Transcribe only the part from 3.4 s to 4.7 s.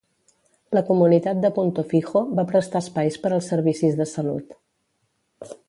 servicis de salut.